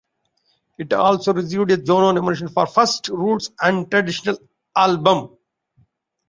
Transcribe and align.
It 0.79 0.93
also 0.93 1.31
received 1.31 1.69
a 1.69 1.77
Juno 1.77 2.11
nomination 2.11 2.47
for 2.47 2.65
Best 2.65 3.09
Roots 3.09 3.51
and 3.61 3.87
Traditional 3.91 4.39
Album. 4.75 5.37